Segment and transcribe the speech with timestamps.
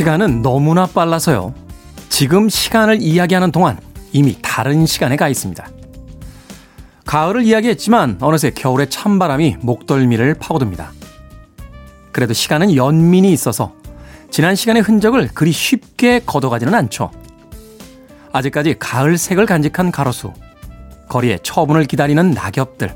[0.00, 1.52] 시간은 너무나 빨라서요.
[2.08, 3.78] 지금 시간을 이야기하는 동안
[4.12, 5.68] 이미 다른 시간에 가 있습니다.
[7.04, 10.92] 가을을 이야기했지만 어느새 겨울의 찬바람이 목덜미를 파고듭니다.
[12.12, 13.74] 그래도 시간은 연민이 있어서
[14.30, 17.10] 지난 시간의 흔적을 그리 쉽게 걷어가지는 않죠.
[18.32, 20.32] 아직까지 가을색을 간직한 가로수,
[21.10, 22.94] 거리에 처분을 기다리는 낙엽들.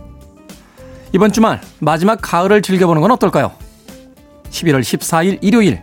[1.12, 3.53] 이번 주말 마지막 가을을 즐겨보는 건 어떨까요?
[4.48, 5.83] 11월 14일 일요일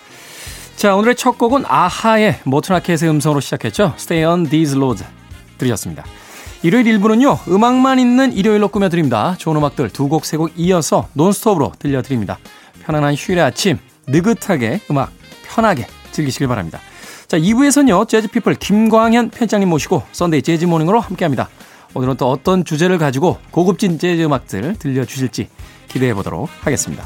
[0.81, 3.93] 자 오늘의 첫 곡은 아하의 모튼 하켓의 음성으로 시작했죠.
[3.97, 5.05] Stay on these roads
[5.59, 6.03] 들으셨습니다.
[6.63, 9.35] 일요일 1부는요 음악만 있는 일요일로 꾸며드립니다.
[9.37, 12.39] 좋은 음악들 두 곡 세 곡 이어서 논스톱으로 들려드립니다.
[12.81, 15.11] 편안한 휴일의 아침 느긋하게 음악
[15.43, 16.79] 편하게 즐기시길 바랍니다.
[17.27, 21.47] 자 2부에서는요 재즈피플 김광현 편집장님 모시고 Sunday Jazz Morning으로 함께 합니다.
[21.93, 25.47] 오늘은 또 어떤 주제를 가지고 고급진 재즈 음악들 들려주실지
[25.89, 27.05] 기대해 보도록 하겠습니다.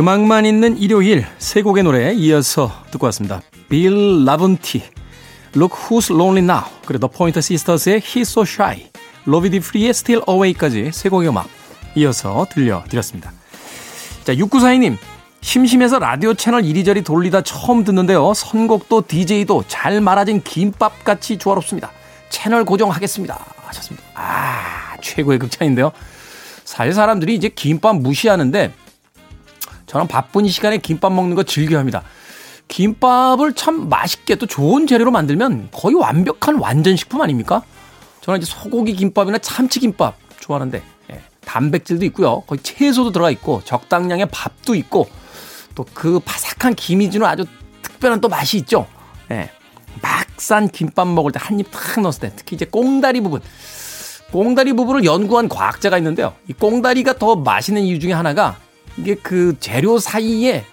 [0.00, 3.42] 음악만 있는 일요일 세 곡의 노래 이어서 듣고 왔습니다.
[3.68, 4.82] 빌 라븐티,
[5.54, 8.88] Look Who's Lonely Now, 그리고 The Pointer Sisters의 He's So Shy,
[9.26, 11.50] 로비디 프리의 Still Away까지 세 곡의 음악
[11.96, 13.30] 이어서 들려드렸습니다.
[14.24, 14.96] 자, 6942님,
[15.42, 18.32] 심심해서 라디오 채널 이리저리 돌리다 처음 듣는데요.
[18.32, 21.90] 선곡도 DJ도 잘 말아진 김밥같이 조화롭습니다.
[22.30, 23.38] 채널 고정하겠습니다.
[23.66, 24.06] 하셨습니다.
[24.14, 25.92] 아, 최고의 극찬인데요.
[26.64, 28.72] 사실 사람들이 이제 김밥 무시하는데
[29.90, 32.04] 저는 바쁜 이 시간에 김밥 먹는 거 즐겨합니다.
[32.68, 37.62] 김밥을 참 맛있게 또 좋은 재료로 만들면 거의 완벽한 완전 식품 아닙니까?
[38.20, 40.80] 저는 이제 소고기 김밥이나 참치 김밥 좋아하는데
[41.12, 42.42] 예, 단백질도 있고요.
[42.42, 45.08] 거의 채소도 들어가 있고 적당량의 밥도 있고
[45.74, 47.44] 또 그 바삭한 김이 주는 아주
[47.82, 48.86] 특별한 또 맛이 있죠.
[49.32, 49.50] 예,
[50.00, 53.40] 막산 김밥 먹을 때 한 입 탁 넣었을 때 특히 이제 꽁다리 부분
[54.30, 56.34] 꽁다리 부분을 연구한 과학자가 있는데요.
[56.46, 58.56] 이 꽁다리가 더 맛있는 이유 중에 하나가
[58.96, 60.64] 이게 그 재료 사이에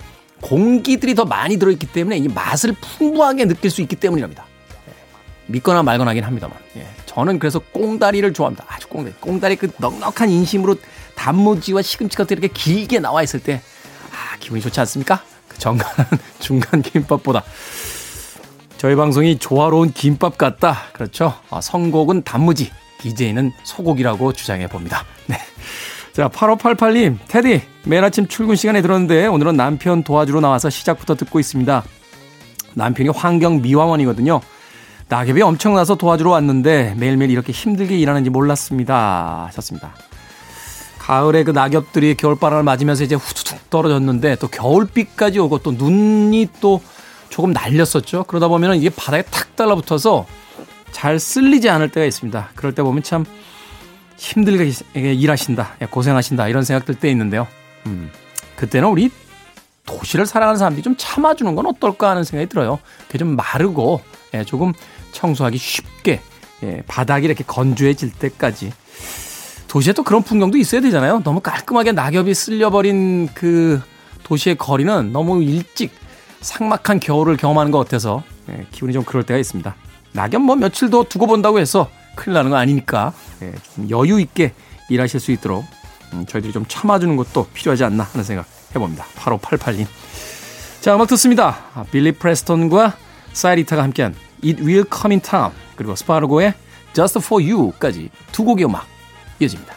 [0.42, 4.46] 공기들이 더 많이 들어있기 때문에 이 맛을 풍부하게 느낄 수 있기 때문이랍니다.
[4.88, 4.94] 예.
[5.48, 6.58] 믿거나 말거나 하긴 합니다만.
[6.76, 6.88] 예.
[7.06, 8.66] 저는 그래서 꽁다리를 좋아합니다.
[8.68, 9.16] 아주 꽁다리.
[9.20, 10.76] 꽁다리 그 넉넉한 인심으로
[11.16, 13.62] 단무지와 시금치가 이렇게 길게 나와 있을 때,
[14.12, 15.24] 아, 기분이 좋지 않습니까?
[15.48, 15.88] 그 정간,
[16.40, 17.44] 중간 김밥보다.
[18.78, 20.84] 저희 방송이 조화로운 김밥 같다.
[20.94, 21.34] 그렇죠.
[21.50, 25.04] 아, 선곡은 단무지, DJ는 소고기라고 주장해 봅니다.
[25.26, 25.40] 네.
[26.18, 31.84] 자, 8588님, 테디, 매일 아침 출근 시간에 들었는데 오늘은 남편 도와주러 나와서 시작부터 듣고 있습니다.
[32.74, 34.42] 남편이 환경 미화원이거든요.
[35.10, 39.46] 낙엽이 엄청나서 도와주러 왔는데 매일매일 이렇게 힘들게 일하는지 몰랐습니다.
[39.50, 39.94] 하셨습니다.
[40.98, 46.82] 가을에 그 낙엽들이 겨울바람을 맞으면서 이제 후두둑 떨어졌는데 또 겨울비까지 오고 또 눈이 또
[47.30, 48.24] 조금 날렸었죠.
[48.24, 50.26] 그러다 보면 이게 바닥에 탁 달라붙어서
[50.92, 52.50] 잘 쓸리지 않을 때가 있습니다.
[52.56, 53.24] 그럴 때 보면 참
[54.18, 57.48] 힘들게 일하신다, 예, 고생하신다 이런 생각 들 때 있는데요.
[57.86, 58.12] 음,
[58.56, 59.10] 그때는 우리
[59.86, 62.80] 도시를 살아가는 사람들이 좀 참아주는 건 어떨까 하는 생각이 들어요.
[63.08, 64.02] 그게 좀 마르고
[64.34, 64.74] 예, 조금
[65.14, 66.22] 청소하기 쉽게
[66.64, 68.74] 예, 바닥이 이렇게 건조해질 때까지
[69.68, 71.22] 도시에 또 그런 풍경도 있어야 되잖아요.
[71.24, 73.82] 너무 깔끔하게 낙엽이 쓸려버린 그
[74.24, 75.92] 도시의 거리는 너무 일찍
[76.42, 79.76] 삭막한 겨울을 경험하는 것 같아서 예, 기분이 좀 그럴 때가 있습니다.
[80.14, 84.54] 낙엽 뭐 며칠 더 두고 본다고 해서 큰일 나는 거 아니니까 예, 좀 여유 있게
[84.90, 85.66] 일하실 수 있도록
[86.14, 89.06] 음, 저희들이 좀 참아주는 것도 필요하지 않나 하는 생각 해봅니다.
[89.16, 89.86] 8588님.
[90.82, 91.58] 자, 음악 듣습니다.
[91.74, 92.98] 아, 빌리 프레스톤과
[93.34, 96.54] 사이리타가 함께한 It Will Come in Time 그리고 스파르고의
[96.94, 98.86] Just For You까지 두 곡의 음악
[99.40, 99.77] 이어집니다.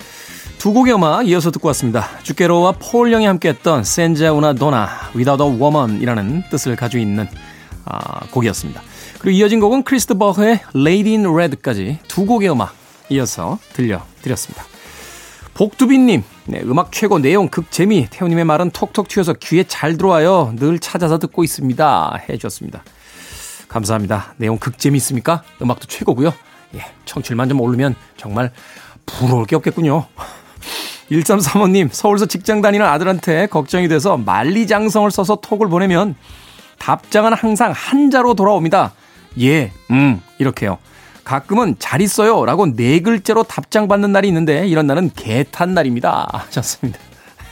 [0.61, 2.07] 두 곡의 음악 이어서 듣고 왔습니다.
[2.21, 7.27] 주케로와 폴 영이 함께했던 Senza una donna Without a Woman이라는 뜻을 가지고 있는
[7.83, 8.79] 아, 곡이었습니다.
[9.17, 12.75] 그리고 이어진 곡은 크리스 드 버그의 Lady in Red까지 두 곡의 음악
[13.09, 14.63] 이어서 들려드렸습니다.
[15.55, 20.53] 복두빈님, 네, 음악 최고, 내용 극 재미, 태훈님의 말은 톡톡 튀어서 귀에 잘 들어와요.
[20.57, 22.19] 늘 찾아서 듣고 있습니다.
[22.29, 22.83] 해주셨습니다.
[23.67, 24.35] 감사합니다.
[24.37, 25.41] 내용 극 재미 있습니까?
[25.59, 26.31] 음악도 최고고요.
[26.75, 28.51] 예, 청취율만 좀 오르면 정말
[29.07, 30.05] 부러울 게 없겠군요.
[31.11, 36.15] 1335님, 서울서 직장 다니는 아들한테 걱정이 돼서 만리장성을 써서 톡을 보내면
[36.79, 38.93] 답장은 항상 한자로 돌아옵니다.
[39.41, 40.77] 예, 음, 이렇게요.
[41.23, 46.27] 가끔은 잘 있어요 라고 네 글자로 답장 받는 날이 있는데 이런 날은 개탄 날입니다.
[46.31, 46.97] 하셨습니다.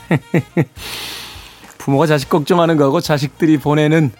[1.78, 4.10] 부모가 자식 걱정하는 거하고 자식들이 보내는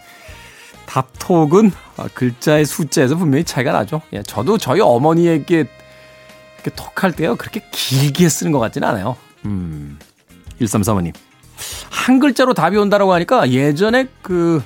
[0.86, 1.72] 답톡은
[2.14, 4.02] 글자의 숫자에서 분명히 차이가 나죠.
[4.12, 5.64] 예, 저도 저희 어머니에게
[6.76, 7.36] 톡할 때요.
[7.36, 9.16] 그렇게 길게 쓰는 것 같지는 않아요.
[9.46, 9.98] 음.
[10.60, 11.14] 1335님.
[11.90, 14.62] 한 글자로 답이 온다라고 하니까 예전에 그,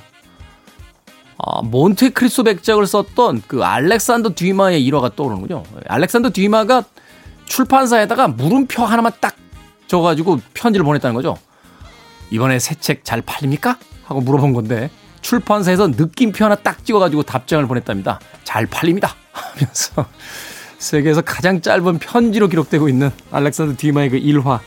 [1.37, 5.63] 어, 몬테크리스토 백작을 썼던 그 알렉산더 뒤마의 일화가 떠오르는군요.
[5.87, 6.83] 알렉산더 뒤마가
[7.45, 9.35] 출판사에다가 물음표 하나만 딱
[9.87, 11.37] 줘가지고 편지를 보냈다는 거죠.
[12.31, 13.77] 이번에 새 책 잘 팔립니까?
[14.05, 14.89] 하고 물어본 건데
[15.21, 18.19] 출판사에서 느낌표 하나 딱 찍어가지고 답장을 보냈답니다.
[18.43, 19.15] 잘 팔립니다.
[19.31, 20.05] 하면서
[20.77, 24.59] 세계에서 가장 짧은 편지로 기록되고 있는 알렉산더 듀마의 그 일화.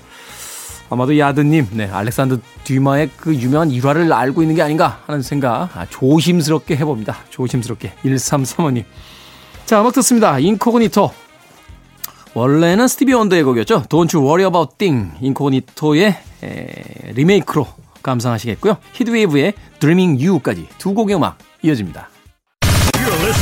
[0.91, 5.87] 아마도 야드님, 네, 알렉산더 듀마의 그 유명한 일화를 알고 있는 게 아닌가 하는 생각 아,
[5.91, 7.19] 조심스럽게 해봅니다.
[7.31, 7.93] 조심스럽게.
[8.05, 8.85] 1335님.
[9.67, 10.39] 자, 음악 듣습니다.
[10.39, 11.11] 인코그니토.
[12.35, 13.85] 원래는 스티비 원더의 곡이었죠.
[13.89, 15.13] Don't you worry about thing.
[15.21, 17.67] 인코그니토의 에, 리메이크로
[18.03, 18.77] 감상하시겠고요.
[18.93, 22.09] 히트웨이브의 Dreaming You까지 두 곡의 음악 이어집니다.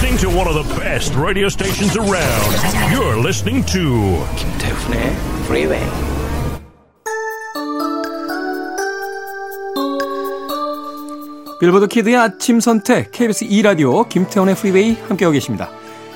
[0.07, 2.93] Listening to one of the best radio stations around.
[2.93, 5.17] You're listening to 김태훈의
[5.47, 5.85] Freeway.
[11.59, 15.71] 빌보드 키드의 아침 선택 KBS 2 라디오 김태훈의 프리웨이 함께하고 계십니다.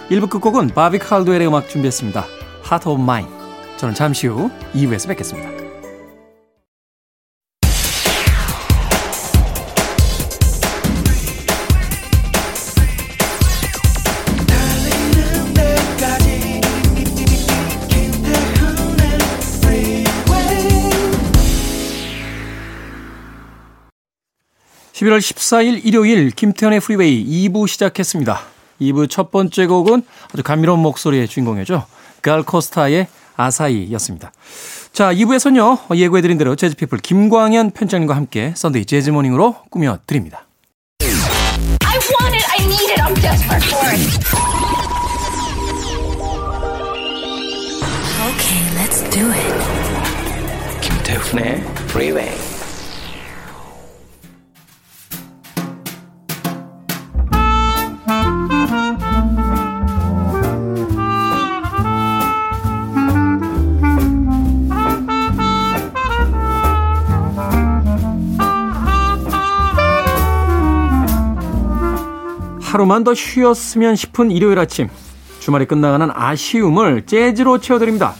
[0.08, 2.26] 1부 끝곡은 바비 칼도엘의 음악 준비했습니다.
[2.66, 3.28] Heart of Mine.
[3.76, 5.59] 저는 잠시 후 2부에서 뵙겠습니다.
[25.00, 28.38] 11월 14일 일요일 김태현의 프리웨이 2부 시작했습니다.
[28.82, 30.02] 2부 첫 번째 곡은
[30.32, 31.86] 아주 감미로운 목소리의 주인공이죠.
[32.20, 34.32] 갈 코스타의 Açaí였습니다.
[34.92, 40.46] 자, 2부에서는요, 예고해드린 대로 재즈피플 김광현 편집장님과 함께 Sunday Jazz Morning으로 꾸며드립니다.
[41.00, 44.00] I want it, I need it, I'm desperate for it.
[48.28, 50.80] Okay, let's do it.
[50.82, 52.59] 김태훈의 Freeway.
[72.70, 74.88] 하루만 더 쉬었으면 싶은 일요일 아침.
[75.40, 78.14] 주말이 끝나가는 아쉬움을 재즈로 채워드립니다.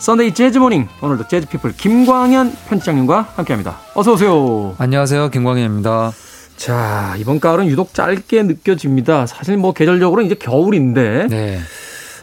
[0.00, 0.88] Sunday Jazz Morning.
[1.00, 3.78] 오늘도 재즈 피플 김광현 편집장님과 함께 합니다.
[3.94, 4.74] 어서 오세요.
[4.78, 5.30] 안녕하세요.
[5.30, 6.10] 김광현입니다.
[6.56, 9.26] 자, 이번 가을은 유독 짧게 느껴집니다.
[9.26, 11.28] 사실 뭐 계절적으로 이제 겨울인데.
[11.30, 11.60] 네.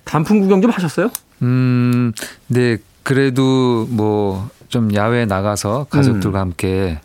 [0.03, 1.09] 단풍 구경 좀 하셨어요?
[1.41, 2.11] 음,
[2.47, 2.79] 네.
[3.03, 6.41] 그래도 뭐 좀 야외에 나가서 가족들과 음.
[6.41, 6.99] 함께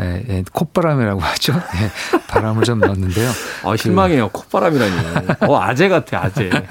[0.00, 1.52] 예, 예, 콧바람이라고 하죠.
[1.54, 1.90] 예,
[2.28, 3.30] 바람을 좀 넣었는데요.
[3.64, 4.28] 아, 실망해요.
[4.28, 4.92] 그, 콧바람이라니.
[5.48, 6.48] 어, 아재 같아, 아재.
[6.50, 6.66] 네.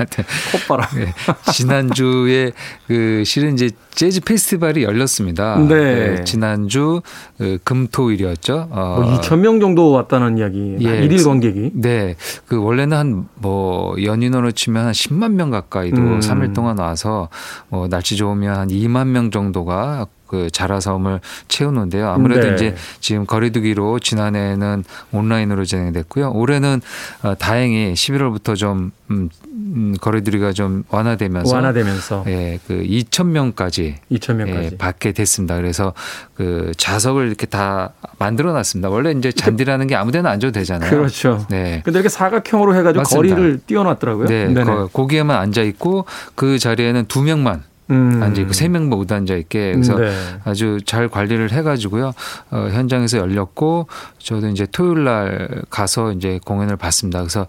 [0.53, 0.87] 콧바람.
[0.99, 1.13] 예,
[1.51, 2.51] 지난주에
[2.87, 5.57] 그 실은 이제 재즈 페스티벌이 열렸습니다.
[5.57, 6.15] 네.
[6.15, 7.01] 네 지난주
[7.37, 8.67] 그 금토일이었죠.
[8.71, 10.77] 어, 뭐 2천 명 정도 왔다는 이야기.
[10.79, 11.71] 예, 1일 관객이.
[11.73, 12.15] 네.
[12.47, 16.19] 그 원래는 한 뭐 연인으로 치면 한 10만 명 가까이도 음.
[16.19, 17.29] 3일 동안 와서
[17.69, 22.07] 뭐 날씨 좋으면 한 2만 명 정도가 그 자라섬을 채우는데요.
[22.07, 22.53] 아무래도 네.
[22.53, 26.31] 이제 지금 거리두기로 지난해에는 온라인으로 진행됐고요.
[26.31, 26.81] 올해는
[27.23, 34.35] 어, 다행히 11월부터 좀 음, 음, 거리두기가 좀 완화되면서 완화되면서 예, 그 2천 명까지 2천
[34.35, 35.55] 명까지 예, 받게 됐습니다.
[35.55, 35.93] 그래서
[36.35, 38.89] 그 자석을 이렇게 다 만들어 놨습니다.
[38.89, 40.91] 원래 이제 잔디라는 게 아무데나 앉아도 되잖아요.
[40.91, 41.47] 그렇죠.
[41.49, 41.81] 네.
[41.83, 44.27] 근데 이렇게 사각형으로 해 가지고 거리를 띄워 놨더라고요.
[44.27, 44.53] 네.
[44.93, 46.05] 거기에만 앉아 있고
[46.35, 48.21] 그 자리에는 두 명만 음.
[48.21, 50.11] 앉아 있고 세 명 모두 앉아 있게 그래서 네.
[50.45, 52.11] 아주 잘 관리를 해가지고요
[52.51, 53.87] 어, 현장에서 열렸고
[54.19, 57.19] 저도 이제 토요일 날 가서 이제 공연을 봤습니다.
[57.19, 57.47] 그래서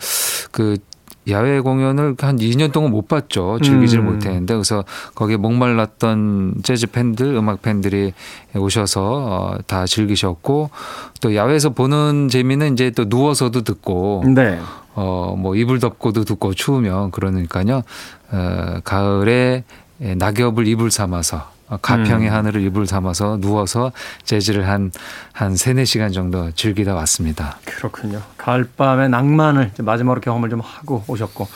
[0.50, 0.76] 그
[1.28, 3.58] 야외 공연을 한 2년 동안 못 봤죠.
[3.62, 4.06] 즐기질 음.
[4.06, 8.14] 못했는데 그래서 거기에 목말랐던 재즈 팬들, 음악 팬들이
[8.56, 10.70] 오셔서 어, 다 즐기셨고
[11.20, 14.58] 또 야외에서 보는 재미는 이제 또 누워서도 듣고 네.
[14.94, 17.82] 어, 뭐 이불 덮고도 듣고 추우면 그러니까요.
[18.32, 19.64] 어, 가을에
[20.00, 22.34] 낙엽을 이불 삼아서 어, 가평의 음.
[22.34, 23.92] 하늘을 이불 삼아서 누워서
[24.24, 24.90] 재즈를 한,
[25.32, 27.58] 한 세네 시간 정도 즐기다 왔습니다.
[27.64, 28.20] 그렇군요.
[28.38, 31.46] 가을밤의 낭만을 마지막으로 경험을 좀 하고 오셨고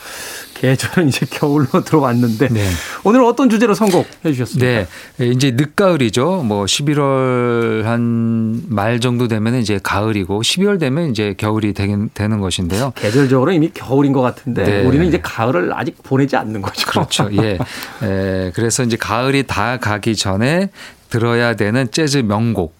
[0.55, 2.67] 계절은 이제 겨울로 들어왔는데 네.
[3.03, 4.85] 오늘 어떤 주제로 선곡해 주셨습니까?
[5.17, 5.25] 네.
[5.27, 6.43] 이제 늦가을이죠.
[6.43, 12.91] 뭐 11월 한 말 정도 되면 이제 가을이고 12월 되면 이제 겨울이 되긴 되는 것인데요.
[12.95, 14.81] 계절적으로 이미 겨울인 것 같은데 네.
[14.85, 16.87] 우리는 이제 가을을 아직 보내지 않는 거죠.
[16.87, 17.29] 그렇죠.
[17.33, 17.57] 예.
[18.03, 20.69] 에, 그래서 이제 가을이 다 가기 전에
[21.09, 22.75] 들어야 되는 재즈 명곡.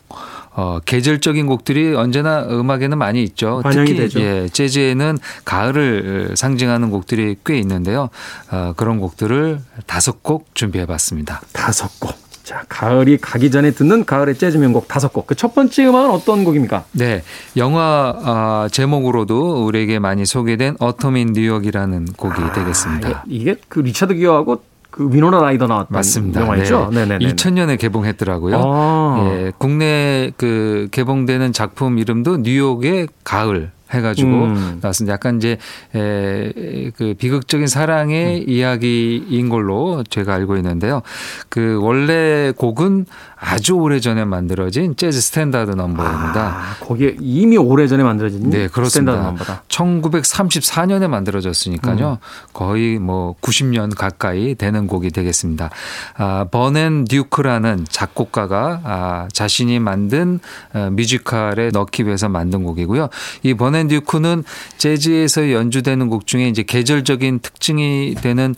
[0.56, 3.62] 어, 계절적인 곡들이 언제나 음악에는 많이 있죠.
[3.70, 4.20] 특히 되죠.
[4.22, 8.10] 예, 재즈에는 가을을 상징하는 곡들이 꽤 있는데요.
[8.52, 11.42] 어, 그런 곡들을 다섯 곡 준비해 봤습니다.
[11.52, 12.16] 다섯 곡.
[12.44, 15.26] 자, 가을이 가기 전에 듣는 가을의 재즈 명곡 다섯 곡.
[15.26, 16.86] 그 첫 번째 음악은 어떤 곡입니까?
[16.92, 17.24] 네,
[17.58, 23.10] 영화 아, 제목으로도 우리에게 많이 소개된 어텀 인 뉴욕이라는 곡이 되겠습니다.
[23.10, 24.62] 아, 이게, 이게 그 리차드 기어하고
[24.96, 26.40] 그 위노나 라이더 나왔던 맞습니다.
[26.42, 26.90] 영화죠.
[26.92, 27.06] 네.
[27.06, 27.34] 네네네.
[27.34, 28.62] 2000년에 개봉했더라고요.
[28.64, 29.30] 아.
[29.30, 34.80] 예, 국내 그 개봉되는 작품 이름도 뉴욕의 가을 해가지고 음.
[34.82, 35.14] 나왔습니다.
[35.14, 35.58] 약간 이제
[35.94, 38.50] 에, 그 비극적인 사랑의 음.
[38.50, 41.02] 이야기인 걸로 제가 알고 있는데요.
[41.50, 43.06] 그 원래 곡은
[43.38, 46.42] 아주 오래 전에 만들어진 재즈 스탠다드 넘버입니다.
[46.42, 49.16] 아, 거기에 이미 오래 전에 만들어진 네, 스탠다드 그렇습니다.
[49.22, 49.64] 넘버다.
[49.68, 52.12] 1934년에 만들어졌으니까요.
[52.12, 52.18] 음.
[52.54, 55.70] 거의 뭐 90년 가까이 되는 곡이 되겠습니다.
[56.18, 60.40] 아, 버논 듀크라는 작곡가가 아, 자신이 만든
[60.74, 63.10] 어, 뮤지컬에 넣기 위해서 만든 곡이고요.
[63.44, 64.44] 이 버논 듀크는
[64.78, 68.56] 재즈에서 연주되는 곡 중에 이제 계절적인 특징이 되는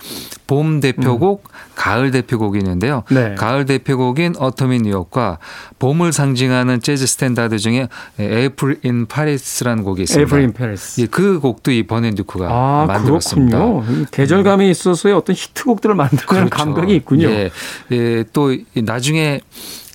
[0.48, 1.44] 봄 대표곡,
[1.76, 3.04] 가을 대표곡이 있는데요.
[3.12, 3.16] 음.
[3.16, 3.36] 네.
[3.36, 5.40] 가을 대표곡인 Autumn in New York과
[5.80, 7.88] 봄을 상징하는 재즈 스탠다드 중에
[8.20, 10.24] April in Paris라는 곡이 있습니다.
[10.36, 11.02] April in Paris.
[11.02, 13.58] 예, 그 곡도 이 버논 듀크가 아, 만들었습니다.
[13.58, 14.02] 그렇군요.
[14.02, 16.64] 이 계절감에 있어서의 어떤 히트곡들을 만들어내는 그렇죠.
[16.64, 17.28] 감각이 있군요.
[17.30, 17.50] 예,
[17.92, 19.42] 예, 또 이- 나중에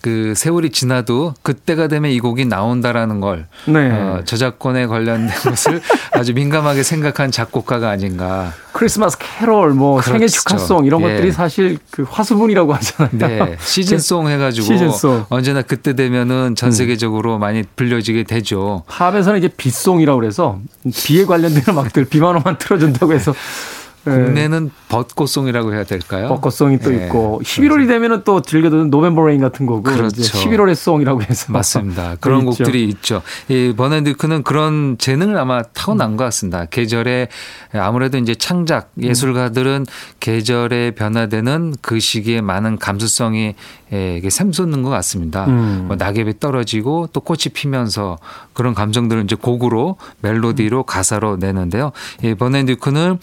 [0.02, 3.88] 그 세월이 지나도 그때가 되면 이 곡이 나온다라는 걸 네.
[3.90, 5.80] 어, 저작권에 관련된 것을
[6.12, 8.52] 아주 민감하게 생각한 작곡가가 아닌가.
[8.72, 10.12] 크리스마스 캐롤, 뭐 그렇죠.
[10.12, 11.08] 생일 축하송 이런 예.
[11.08, 13.44] 것들이 사실 그 화수분이라고 하잖아요.
[13.44, 15.26] 네, 시즌송 해가지고 시즌송.
[15.28, 18.82] 언제나 그때 되면은 전 세계적으로 많이 불려지게 되죠.
[18.88, 20.58] 팝에서는 이제 빗송이라고 그래서
[20.92, 23.34] 비에 관련된 음악들 비만 오면 틀어준다고 해서 예,
[24.04, 26.28] 국내는 벚꽃 song이라고 해야 될까요?
[26.28, 27.06] 벚꽃 song이 또 예.
[27.06, 30.20] 있고 11월이 되면은 또 즐겨 듣는 November Rain 같은 곡은 그렇죠.
[30.20, 32.16] 이제 11월의 song이라고 해서 맞습니다.
[32.20, 32.64] 그런 있죠.
[32.64, 33.22] 곡들이 있죠.
[33.48, 36.64] 이 버논 듀크는 그런 재능을 아마 타고난 것 같습니다.
[36.66, 37.28] 계절에
[37.74, 39.86] 아무래도 이제 창작 예술가들은
[40.20, 43.54] 계절에 변화되는 그 시기에 많은 감수성이
[43.92, 45.44] 예, 이게 샘솟는 것 같습니다.
[45.46, 45.84] 음.
[45.86, 48.18] 뭐 낙엽이 떨어지고 또 꽃이 피면서
[48.54, 51.92] 그런 감정들을 이제 곡으로 멜로디로 가사로 내는데요.
[52.22, 53.18] 이 버넨드크는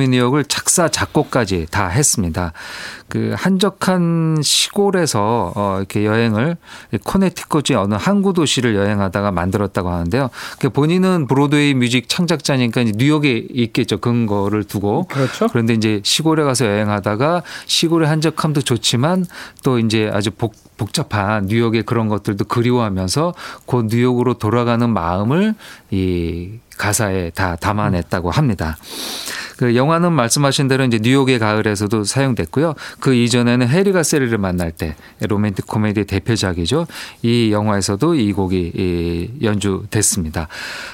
[0.00, 2.52] 이 어터미니역을 작사 작곡까지 다 했습니다.
[3.08, 6.56] 그 한적한 시골에서 어 이렇게 여행을
[7.04, 10.30] 코네티컷의 어느 항구 도시를 여행하다가 만들었다고 하는데요.
[10.58, 13.98] 그 본인은 브로드웨이 뮤직 창작자니까 뉴욕에 있겠죠.
[13.98, 15.04] 근거를 두고.
[15.04, 15.48] 그렇죠.
[15.48, 19.26] 그런데 이제 시골에 가서 여행하다가 시골의 한적함도 좋지만
[19.62, 23.34] 또 이제 아주 복, 복잡한 뉴욕의 그런 것들도 그리워하면서
[23.66, 25.54] 그 뉴욕으로 돌아가는 마음을
[25.90, 28.78] 이 가사에 다 담아냈다고 합니다.
[29.58, 32.74] 그 영화는 말씀하신 대로 이제 뉴욕의 가을에서도 사용됐고요.
[32.98, 36.86] 그 이전에는 해리가 샐리를 만날 때 로맨틱 코미디의 대표작이죠.
[37.20, 40.48] 이 영화에서도 이 곡이 이 연주됐습니다.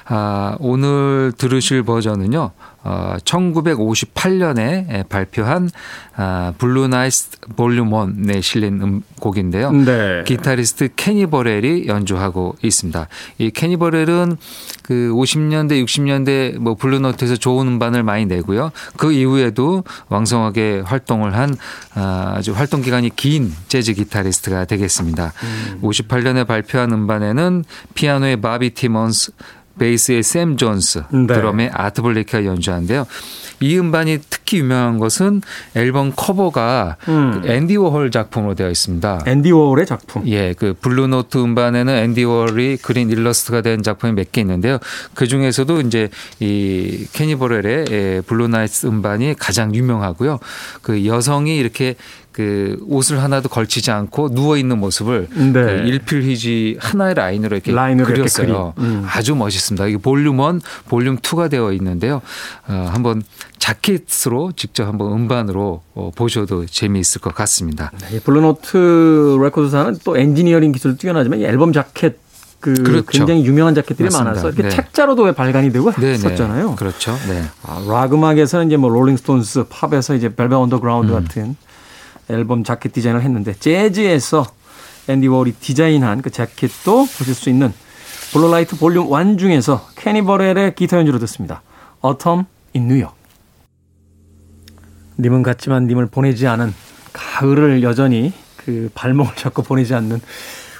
[0.06, 2.50] 아, 오늘 들으실 버전은요.
[2.82, 5.70] 어, 1958년에 발표한
[6.14, 9.72] 아, Blue Lights 볼륨 1에 실린 음, 곡인데요.
[9.72, 10.22] 네.
[10.24, 13.08] 기타리스트 케니 버렐이 연주하고 있습니다.
[13.38, 14.36] 이 케니 버렐은
[14.82, 18.70] 그 50년대, 60년대 뭐 블루노트에서 좋은 음반을 많이 내고요.
[18.96, 21.56] 그 이후에도 왕성하게 활동을 한
[21.94, 25.32] 아, 아주 활동 기간이 긴 재즈 기타리스트가 되겠습니다.
[25.82, 27.64] 58년에 발표한 음반에는
[27.94, 29.32] 피아노의 바비 티먼스
[29.78, 31.26] 베이스의 샘 존스, 네.
[31.26, 33.06] 드럼의 아트 블레이크가 연주하는데요.
[33.60, 35.40] 이 음반이 특히 유명한 것은
[35.74, 37.40] 앨범 커버가 음.
[37.42, 39.24] 그 앤디 워홀 작품으로 되어 있습니다.
[39.26, 40.28] 앤디 워홀의 작품.
[40.28, 44.78] 예, 그 블루 노트 음반에는 앤디 워홀이 그린 일러스트가 된 작품이 몇 개 있는데요.
[45.14, 50.38] 그 중에서도 이제 이 케니 버렐의 예, Blue Lights 음반이 가장 유명하고요.
[50.82, 51.94] 그 여성이 이렇게
[52.36, 55.52] 그 옷을 하나도 걸치지 않고 누워 있는 모습을 네.
[55.52, 58.74] 그 일필휘지 하나의 라인으로 이렇게 라인으로 이렇게 그렸어요.
[58.76, 58.90] 그린.
[58.90, 59.06] 음.
[59.08, 59.86] 아주 멋있습니다.
[59.86, 62.20] 이게 볼륨 1, 볼륨 2가 되어 있는데요.
[62.68, 63.22] 어, 한번
[63.58, 67.90] 자켓으로 직접 한번 음반으로 어, 보셔도 재미있을 것 같습니다.
[68.12, 72.18] 이 블루노트 레코드사는 또 엔지니어링 기술 뛰어나지만 이 앨범 자켓
[72.60, 73.06] 그 그렇죠.
[73.06, 74.30] 굉장히 유명한 자켓들이 맞습니다.
[74.30, 74.68] 많아서 이렇게 네.
[74.68, 76.68] 책자로도 왜 발간이 되고 네, 했었잖아요.
[76.68, 76.76] 네.
[76.76, 77.16] 그렇죠.
[77.28, 77.44] 네.
[77.62, 81.22] 아, 락 음악에서는 이제 뭐 롤링스톤스, 팝에서 이제 벨벳 언더그라운드 음.
[81.22, 81.56] 같은
[82.30, 84.46] 앨범 자켓 디자인을 했는데 재즈에서
[85.08, 87.72] 앤디 워홀이 디자인한 그 자켓도 보실 수 있는
[88.32, 91.62] Blue Lights 볼륨 1 중에서 케니 버렐의 기타 연주로 듣습니다.
[92.04, 93.16] Autumn in New York.
[95.18, 96.74] 님은 갔지만 님을 보내지 않은
[97.12, 100.20] 가을을 여전히 그 발목을 잡고 보내지 않는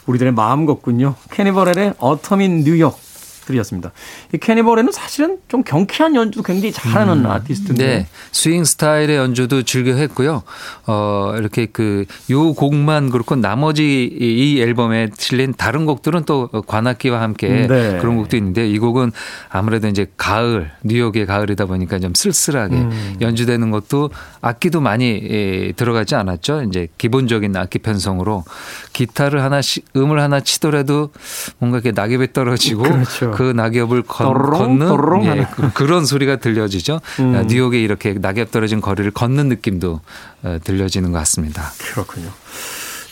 [0.06, 1.14] 우리들의 마음 같군요.
[1.30, 3.05] 캐니버렐의 Autumn in New York
[3.46, 3.92] 들이었습니다.
[4.34, 8.06] 이 캐니버렐은 사실은 좀 경쾌한 연주도 굉장히 잘하는 아티스트인데 네.
[8.32, 10.42] 스윙 스타일의 연주도 즐겨 했고요.
[10.86, 17.66] 어, 이렇게 그 요 곡만 그렇고 나머지 이 앨범에 실린 다른 곡들은 또 관악기와 함께
[17.66, 17.98] 네.
[17.98, 19.12] 그런 곡도 있는데 이 곡은
[19.48, 23.16] 아무래도 이제 가을, 뉴욕의 가을이다 보니까 좀 쓸쓸하게 음.
[23.20, 24.10] 연주되는 것도
[24.40, 26.62] 악기도 많이 예, 들어가지 않았죠.
[26.62, 28.44] 이제 기본적인 악기 편성으로
[28.92, 31.10] 기타를 하나 씩 음을 하나 치더라도
[31.58, 33.30] 뭔가 이렇게 낙엽이 떨어지고 그렇죠.
[33.36, 34.32] 그 낙엽을 건,
[34.78, 34.88] 걷는
[35.26, 35.46] 예.
[35.54, 37.00] 그- 그런 소리가 들려지죠.
[37.20, 37.34] 음.
[37.34, 40.00] 아, 뉴욕에 이렇게 낙엽 떨어진 거리를 걷는 느낌도
[40.42, 41.70] 어, 들려지는 것 같습니다.
[41.92, 42.28] 그렇군요.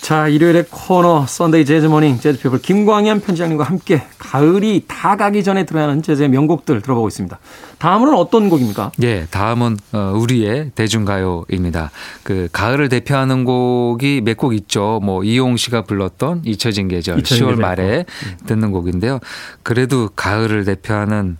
[0.04, 5.64] 자, 일요일의 코너 Sunday Jazz Morning 재즈 피플 김광현 편집장님과 함께 가을이 다 가기 전에
[5.64, 7.38] 들어야 하는 재즈의 명곡들 들어보고 있습니다.
[7.78, 8.92] 다음은 어떤 곡입니까?
[9.00, 11.90] 예, 다음은 어, 우리의 대중가요입니다.
[12.22, 15.00] 그 가을을 대표하는 곡이 몇 곡 있죠.
[15.02, 17.62] 뭐 이용 씨가 불렀던 잊혀진 계절, 잊혀진 10월 계절.
[17.62, 18.04] 말에
[18.44, 19.20] 듣는 곡인데요.
[19.62, 21.38] 그래도 가을을 대표하는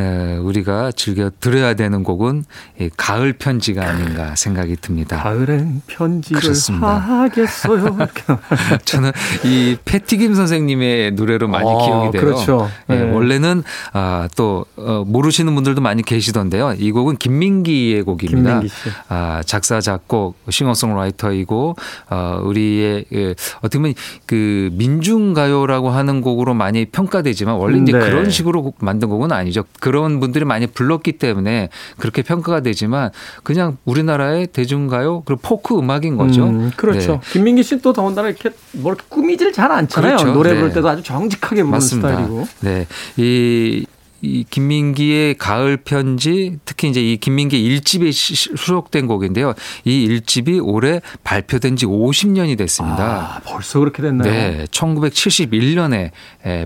[0.00, 2.44] 에, 우리가 즐겨 들어야 되는 곡은
[2.80, 5.22] 이 가을 편지가 아닌가 생각이 듭니다.
[5.22, 6.96] 가을엔 편지를 그렇습니다.
[6.96, 7.98] 하겠어요.
[8.86, 9.12] 저는
[9.44, 12.22] 이 패티김 선생님의 노래로 많이 어, 기억이 돼요.
[12.22, 12.70] 그렇죠.
[12.88, 13.10] 예, 네.
[13.12, 16.76] 원래는 아, 또 어, 모르시는 분들도 많이 계시던데요.
[16.78, 18.60] 이 곡은 김민기의 곡입니다.
[18.60, 18.88] 김민기 씨.
[19.08, 21.76] 아, 작사 작곡 싱어송라이터이고
[22.08, 27.98] 어, 우리의 예, 어떻게 보면 그 민중 가요라고 하는 곡으로 많이 평가되지만 원래 이제 네.
[27.98, 29.64] 그런 식으로 곡- 만든 곡은 아니죠.
[29.78, 33.10] 그런 분들이 많이 불렀기 때문에 그렇게 평가가 되지만
[33.42, 36.46] 그냥 우리나라의 대중가요 그리고 포크 음악인 거죠.
[36.46, 37.12] 음, 그렇죠.
[37.12, 37.20] 네.
[37.32, 40.16] 김민기 씨또 더군다나 이렇게 뭐 이렇게 꾸미질 잘 않잖아요.
[40.16, 40.32] 그렇죠.
[40.32, 40.74] 노래 부를 네.
[40.74, 42.08] 때도 아주 정직하게 부르는 맞습니다.
[42.08, 42.48] 스타일이고.
[42.60, 42.86] 네.
[43.16, 43.86] 이,
[44.22, 49.54] 이 김민기의 가을 편지 특히 이제 이 김민기 일집에 시- 수록된 곡인데요.
[49.84, 53.04] 이 일집이 올해 발표된 지 50년이 됐습니다.
[53.36, 54.30] 아, 벌써 그렇게 됐나요?
[54.30, 56.10] 네, 1971년에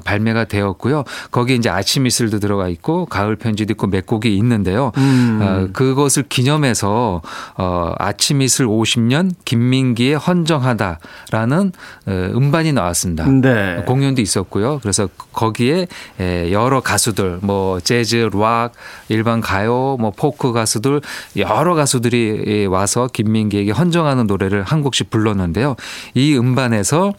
[0.05, 1.05] 발매가 되었고요.
[1.31, 4.93] 거기에 이제 아침 이슬도 들어가 있고 가을 편지도 있고 몇 곡이 있는데요.
[4.97, 5.39] 음.
[5.43, 7.23] 어, 그것을 기념해서
[7.57, 11.73] 어, 아침 이슬 50년 김민기의 헌정하다라는
[12.07, 13.27] 어, 음반이 나왔습니다.
[13.29, 13.83] 네.
[13.87, 14.79] 공연도 있었고요.
[14.81, 15.87] 그래서 거기에
[16.21, 18.73] 에, 여러 가수들, 뭐 재즈, 락,
[19.09, 21.01] 일반 가요, 뭐 포크 가수들
[21.37, 25.77] 여러 가수들이 예, 와서 김민기에게 헌정하는 노래를 한 곡씩 불렀는데요.
[26.15, 27.13] 이 음반에서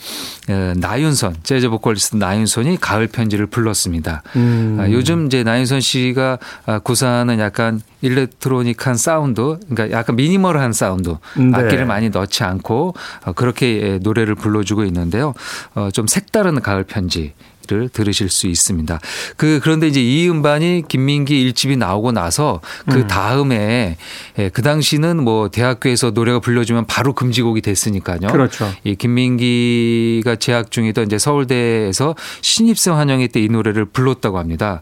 [0.49, 4.23] 에, 나윤선 재즈 보컬리스트 나윤선이 가을 편지를 불렀습니다.
[4.35, 4.77] 음.
[4.79, 11.51] 아, 요즘 이제 나윤선 씨가 아, 구사하는 약간 electronic한 사운드, 그러니까 약간 minimal한 사운드, 네.
[11.53, 12.93] 악기를 많이 넣지 않고
[13.25, 15.33] 어, 그렇게 예, 노래를 불러주고 있는데요.
[15.73, 17.33] 어, 좀 색다른 가을 편지.
[17.67, 18.99] 를 들으실 수 있습니다.
[19.37, 23.07] 그 그런데 이제 이 음반이 김민기 일집이 나오고 나서 그 음.
[23.07, 23.97] 다음에
[24.37, 28.27] 예, 그 당시는 뭐 대학교에서 노래가 불려주면 바로 금지곡이 됐으니까요.
[28.31, 28.69] 그렇죠.
[28.83, 34.81] 이 김민기가 재학 중이던 이제 서울대에서 신입생 환영회 때 이 노래를 불렀다고 합니다.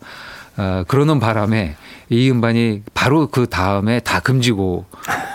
[0.58, 1.76] 어, 그러는 바람에
[2.10, 4.86] 이 음반이 바로 그 다음에 다 금지고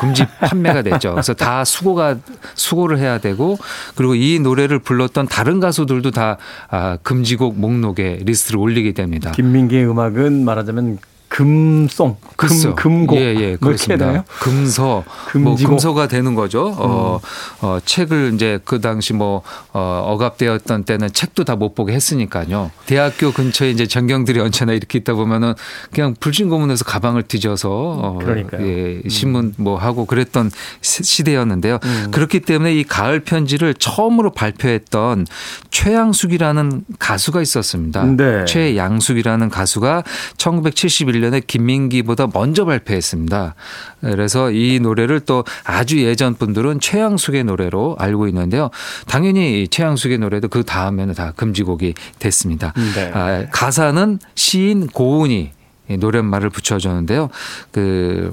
[0.00, 1.10] 금지 판매가 됐죠.
[1.12, 2.16] 그래서 다 수고가
[2.54, 3.58] 수고를 해야 되고
[3.96, 6.36] 그리고 이 노래를 불렀던 다른 가수들도 다
[6.70, 9.32] 아, 금지곡 목록에 리스트를 올리게 됩니다.
[9.32, 12.74] 김민기의 음악은 말하자면 금송, 금, 글쎄요.
[12.74, 14.06] 금곡 예, 예, 뭐 그렇습니다.
[14.06, 14.24] 되나요?
[14.40, 15.60] 금서, 뭐 금지곡.
[15.60, 15.76] 음.
[15.76, 16.74] 금서가 되는 거죠.
[16.78, 17.20] 어,
[17.60, 22.70] 어, 책을 이제 그 당시 뭐, 어, 억압되었던 때는 책도 다 못 보게 했으니까요.
[22.86, 25.54] 대학교 근처에 이제 전경들이 언제나 이렇게 있다 보면은
[25.92, 28.64] 그냥 불신고문에서 가방을 뒤져서 어, 그러니까요.
[28.66, 31.78] 예, 신문 뭐 하고 그랬던 시- 시대였는데요.
[31.82, 32.08] 음.
[32.12, 35.26] 그렇기 때문에 이 가을 편지를 처음으로 발표했던
[35.70, 38.04] 최양숙이라는 가수가 있었습니다.
[38.04, 38.44] 네.
[38.44, 40.04] 최양숙이라는 가수가
[40.36, 43.54] 1971년 2007년에 김민기보다 먼저 발표했습니다.
[44.00, 48.70] 그래서 이 노래를 또 아주 예전 분들은 최양숙의 노래로 알고 있는데요.
[49.06, 52.72] 당연히 최양숙의 노래도 그 다음에는 다 금지곡이 됐습니다.
[52.94, 53.10] 네.
[53.12, 55.50] 아, 가사는 시인 고은이
[55.98, 57.30] 노랫말을 붙여줬는데요.
[57.70, 58.32] 그,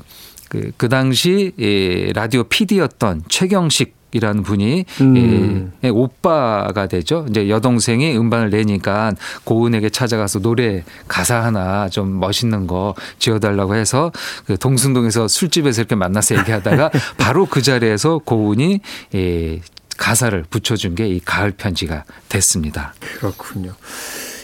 [0.49, 5.73] 그, 그 당시 이 라디오 PD였던 최경식 이라는 분이 음.
[5.83, 7.25] 예, 오빠가 되죠.
[7.29, 9.11] 이제 여동생이 음반을 내니까
[9.43, 14.11] 고은에게 찾아가서 노래 가사 하나 좀 멋있는 거 지어달라고 해서
[14.47, 18.79] 그 동승동에서 술집에서 이렇게 만나서 얘기하다가 바로 그 자리에서 고은이
[19.15, 19.61] 예,
[19.97, 22.93] 가사를 붙여준 게 이 가을 편지가 됐습니다.
[23.19, 23.73] 그렇군요.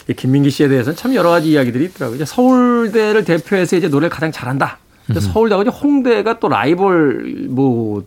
[0.07, 2.15] 이 김민기 씨에 대해서는 참 여러 가지 이야기들이 있더라고요.
[2.17, 4.77] 이제 서울대를 대표해서 이제 노래를 가장 잘한다.
[5.09, 8.03] 이제 홍대가 또 라이벌 뭐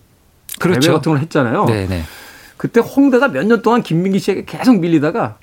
[0.59, 0.81] 그렇죠.
[0.81, 1.64] 대회 같은 걸 했잖아요.
[1.67, 2.05] 네네.
[2.57, 5.37] 그때 홍대가 몇 년 동안 김민기 씨에게 계속 밀리다가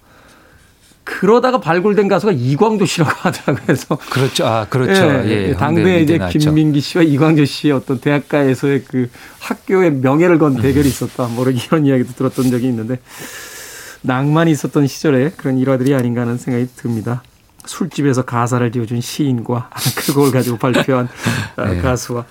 [1.04, 3.64] 그러다가 발굴된 가수가 이광조 씨라고 하더라고요.
[3.66, 4.46] 그래서 그렇죠.
[4.46, 5.04] 아, 그렇죠.
[5.26, 5.50] 예.
[5.50, 6.40] 예, 당대 이제 나왔죠.
[6.40, 11.28] 김민기 씨와 이광조 씨의 어떤 대학가에서의 그 학교의 명예를 건 대결이 있었다.
[11.28, 13.00] 뭐 이런 이야기도 들었던 적이 있는데
[14.04, 17.24] 낭만이 있었던 시절에 그런 일화들이 아닌가 하는 생각이 듭니다.
[17.66, 19.70] 술집에서 가사를 지어준 시인과
[20.06, 21.10] 그걸 가지고 발표한
[21.58, 21.82] 아, 네.
[21.82, 22.26] 가수와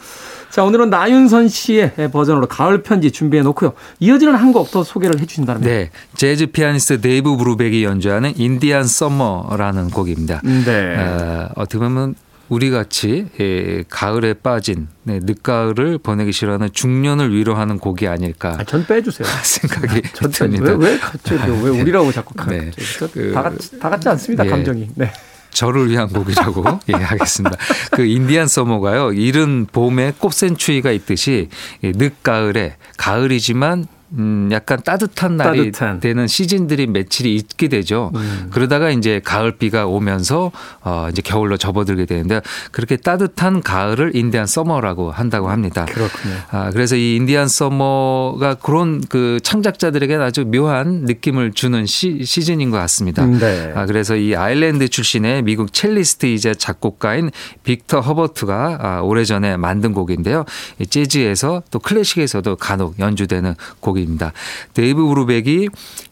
[0.50, 3.72] 자 오늘은 나윤선 씨의 버전으로 가을 편지 준비해 놓고요.
[4.00, 5.90] 이어지는 한 곡 더 소개를 해 주신다면 네.
[6.16, 10.40] 재즈 피아니스트 데이브 브루백이 연주하는 Indian Summer라는 곡입니다.
[10.44, 10.96] 네.
[10.96, 12.14] 어, 어떻게 보면
[12.48, 18.84] 우리 같이 예, 가을에 빠진 네, 늦가을을 보내기 싫어하는 중년을 위로하는 곡이 아닐까 아, 전
[18.84, 19.28] 빼주세요.
[19.44, 20.72] 생각이 전 듭니다.
[20.74, 22.72] 왜, 왜 갑자기 왜 우리라고 자꾸 가, 네.
[23.12, 24.50] 그- 다, 같, 다 같지 않습니다 예.
[24.50, 24.88] 감정이.
[24.96, 25.12] 네.
[25.50, 27.56] 저를 위한 곡이라고 얘기하겠습니다.
[27.92, 29.12] 그 인디안 서머가요.
[29.12, 31.48] 이른 봄에 꽃샘추위가 있듯이
[31.82, 33.86] 이 늦가을에 가을이지만
[34.18, 35.96] 음 약간 따뜻한 날이 따뜻한.
[35.96, 36.00] 음.
[36.00, 38.10] 되는 시즌들이 며칠이 있게 되죠.
[38.50, 40.50] 그러다가 이제 가을비가 오면서
[40.82, 42.40] 어 이제 겨울로 접어들게 되는데
[42.72, 45.84] 그렇게 따뜻한 가을을 인디안 서머라고 한다고 합니다.
[45.84, 46.34] 그렇군요.
[46.50, 52.78] 아, 그래서 이 인디안 서머가 그런 그 창작자들에게 아주 묘한 느낌을 주는 시, 시즌인 것
[52.78, 53.24] 같습니다.
[53.26, 53.72] 네.
[53.74, 57.30] 아, 그래서 이 아일랜드 출신의 미국 첼리스트이자 작곡가인
[57.62, 60.44] 빅터 허버트가 아, 오래전에 만든 곡인데요.
[60.80, 64.32] 이 재즈에서 또 클래식에서도 간혹 연주되는 곡 입니다.
[64.74, 65.68] 데이브 브루백이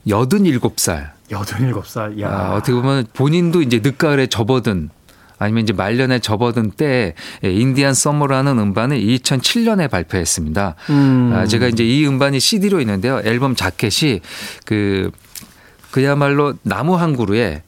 [0.06, 1.10] 87살.
[1.30, 2.18] 여든일곱 살.
[2.20, 2.30] 야.
[2.30, 4.90] 아, 어떻게 보면 본인도 이제 늦가을에 접어든
[5.38, 10.74] 아니면 이제 말년에 접어든 때 Indian Summer라는 음반을 2007년에 발표했습니다.
[10.90, 11.32] 음.
[11.34, 13.20] 아, 제가 이제 이 음반이 CD로 있는데요.
[13.24, 14.20] 앨범 자켓이
[14.64, 15.10] 그
[15.90, 17.62] 그야말로 나무 한 그루에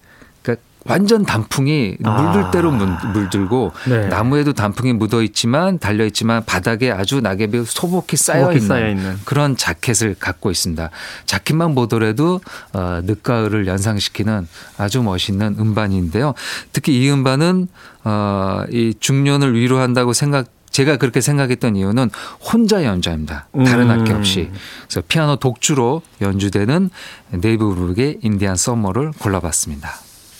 [0.90, 2.20] 완전 단풍이 아.
[2.22, 4.09] 물들 대로 물- 물들고 네.
[4.09, 9.16] 나무에도 단풍이 묻어 있지만 달려 있지만 바닥에 아주 낙엽이 소복히 쌓여 소복히 있는, 쌓여 있는.
[9.24, 10.90] 그런 자켓을 갖고 있습니다.
[11.26, 12.40] 자켓만 보더라도
[12.72, 14.46] 어, 늦가을을 연상시키는
[14.79, 16.35] 아주 멋있는 음반인데요.
[16.72, 17.68] 특히 이 음반은
[18.05, 23.48] 어, 이 중년을 위로한다고 생각 제가 그렇게 생각했던 이유는 혼자 연주합니다.
[23.66, 23.90] 다른 음.
[23.90, 24.50] 악기 없이.
[24.87, 26.90] 그래서 피아노 독주로 연주되는
[27.31, 29.90] 데이브 브루백의 Indian Summer를 골라봤습니다.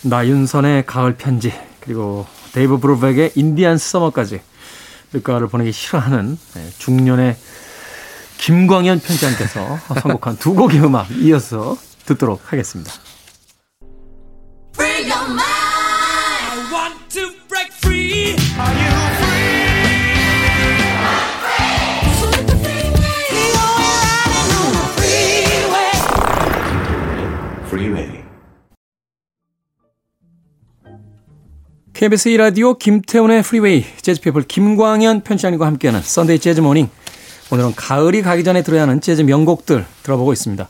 [0.03, 4.41] 나윤선의 가을 편지 그리고 데이브 브루백의 Indian Summer까지
[5.13, 7.37] 늦가을을 보내기 싫어하는 네, 중년의
[8.37, 12.91] 김광현 편집장께서 선곡한 두 곡의 음악 이어서 듣도록 하겠습니다.
[32.01, 36.89] KBS 2라디오 김태훈의 Freeway 재즈피플 김광현 편집장님과 함께하는 Sunday Jazz Morning
[37.51, 40.67] 오늘은 가을이 가기 전에 들어야 하는 재즈 명곡들 들어보고 있습니다.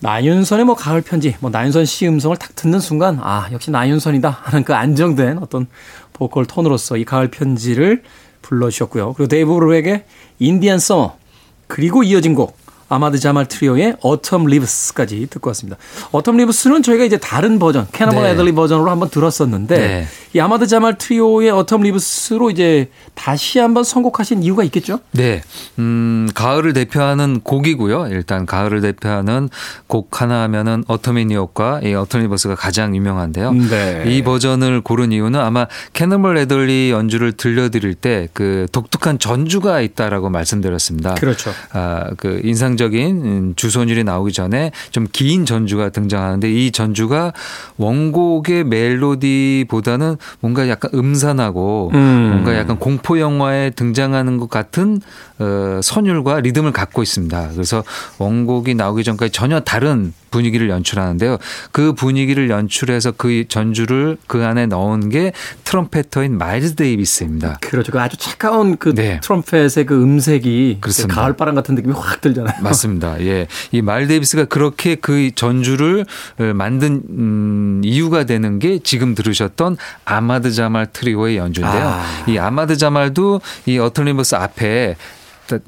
[0.00, 4.64] 나윤선의 뭐 가을 편지, 뭐 나윤선 씨 음성을 딱 듣는 순간 아 역시 나윤선이다 하는
[4.64, 5.66] 그 안정된 어떤
[6.14, 8.02] 보컬 톤으로서 이 가을 편지를
[8.40, 9.12] 불러주셨고요.
[9.12, 10.06] 그리고 데이브 브루백의
[10.38, 11.18] Indian Summer
[11.66, 12.56] 그리고 이어진 곡
[12.88, 15.76] 아마드 자말 트리오의 Autumn Leaves까지 듣고 왔습니다.
[16.12, 18.30] Autumn Leaves는 저희가 이제 다른 버전, 캐논볼 네.
[18.30, 20.06] 애들리 버전으로 한번 들었었는데 네.
[20.34, 25.00] 이 아마드 자말 트리오의 Autumn Leaves로 이제 다시 한번 선곡하신 이유가 있겠죠?
[25.12, 25.42] 네.
[25.78, 28.08] 음, 가을을 대표하는 곡이고요.
[28.10, 29.48] 일단 가을을 대표하는
[29.86, 33.52] 곡 하나 하면은 어터미니옥과 이 Autumn Leaves가 가장 유명한데요.
[33.52, 34.04] 네.
[34.06, 41.14] 이 버전을 고른 이유는 아마 캐논볼 애들리 연주를 들려드릴 때 그 독특한 전주가 있다라고 말씀드렸습니다.
[41.14, 41.50] 그렇죠.
[41.72, 47.32] 아, 그 인상적인 음, 주선율이 나오기 전에 좀 긴 전주가 등장하는데 이 전주가
[47.78, 52.30] 원곡의 멜로디보다는 뭔가 약간 음산하고 음.
[52.32, 55.00] 뭔가 약간 공포 영화에 등장하는 것 같은
[55.38, 57.50] 어, 선율과 리듬을 갖고 있습니다.
[57.52, 57.82] 그래서
[58.18, 61.38] 원곡이 나오기 전까지 전혀 다른 분위기를 연출하는데요.
[61.72, 65.32] 그 분위기를 연출해서 그 전주를 그 안에 넣은 게
[65.64, 67.58] 트럼페터인 마일즈 데이비스입니다.
[67.60, 67.92] 그렇죠.
[67.92, 69.20] 그 아주 차가운 그 네.
[69.22, 71.20] 트럼펫의 그 음색이 그렇습니다.
[71.20, 72.62] 가을바람 같은 느낌이 확 들잖아요.
[72.62, 73.20] 맞습니다.
[73.22, 73.46] 예.
[73.72, 76.06] 이 마일즈 데이비스가 그렇게 그 전주를
[76.38, 81.86] 어, 만든 음, 이유가 되는 게 지금 들으셨던 아마드 자말 트리오의 연주인데요.
[81.86, 82.24] 아.
[82.26, 84.96] 이 아마드 자말도 이 Autumn Leaves 앞에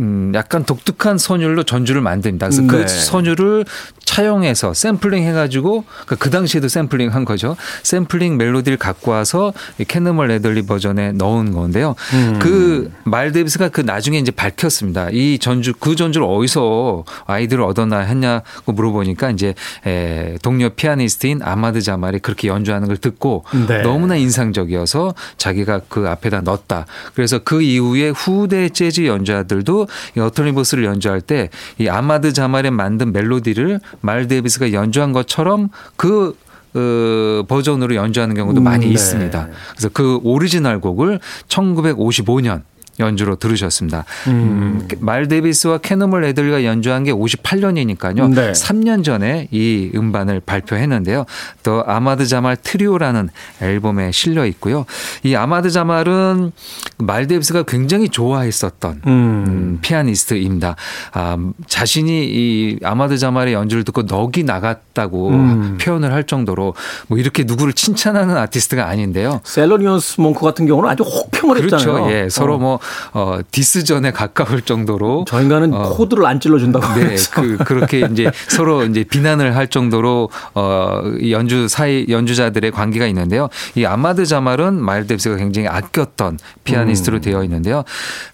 [0.00, 2.48] 음, 약간 독특한 선율로 전주를 만듭니다.
[2.48, 2.68] 그래서 네.
[2.68, 3.64] 그 선율을
[4.04, 7.56] 차용해서 샘플링 해가지고 그, 그 당시에도 샘플링 한 거죠.
[7.82, 11.94] 샘플링 멜로디를 갖고 와서 이 캐논볼 애덜리 버전에 넣은 건데요.
[12.14, 12.38] 음.
[12.38, 15.08] 마일즈 데이비스가 그 나중에 이제 밝혔습니다.
[15.12, 19.54] 이 전주 그 전주를 어디서 아이디어를 얻었나 했냐고 물어보니까 이제
[19.86, 23.82] 에, 동료 피아니스트인 아마드 자말이 그렇게 연주하는 걸 듣고 네.
[23.82, 26.86] 너무나 인상적이어서 자기가 그 앞에다 넣었다.
[27.14, 29.67] 그래서 그 이후에 후대 재즈 연주자들도
[30.16, 36.36] 이 Autumn Leaves를 연주할 때 이 아마드 자말이 만든 멜로디를 마일즈 데이비스가 연주한 것처럼 그
[36.74, 38.92] 어, 버전으로 연주하는 경우도 음, 많이 네.
[38.92, 39.48] 있습니다.
[39.70, 42.62] 그래서 그 오리지널 곡을 1955년
[42.98, 44.04] 연주로 들으셨습니다.
[44.26, 48.34] 음, 마일즈 데이비스와 캐논볼 애덜리가 연주한 게 58년이니까요.
[48.34, 48.52] 네.
[48.52, 51.24] 3년 전에 이 음반을 발표했는데요.
[51.62, 53.28] 또 아마드 자말 트리오라는
[53.62, 54.84] 앨범에 실려 있고요.
[55.22, 56.52] 이 아마드 자말은
[56.98, 59.44] 마일즈 데이비스가 굉장히 좋아했었던 음.
[59.46, 60.76] 음, 피아니스트입니다.
[61.12, 65.78] 아, 자신이 이 아마드 자말의 연주를 듣고 넋이 나갔다고 음.
[65.80, 66.74] 표현을 할 정도로
[67.08, 69.40] 뭐 이렇게 누구를 칭찬하는 아티스트가 아닌데요.
[69.44, 71.76] 셀로니어스 몽크 같은 경우는 아주 혹평을 그렇죠.
[71.76, 72.10] 했잖아요.
[72.12, 72.58] 예, 서로 어.
[72.58, 72.78] 뭐
[73.12, 77.16] 어, 디스전에 가까울 정도로 저 인간은 어, 코드를 안 찔러준다고 네.
[77.32, 83.48] 그, 그렇게 이제 서로 이제 비난을 할 정도로 어, 이 연주 사이 연주자들의 관계가 있는데요.
[83.76, 86.38] 이 아마드 자말은 마일 데비스가 굉장히 아꼈던 음.
[86.64, 87.84] 피아니스트로 되어 있는데요.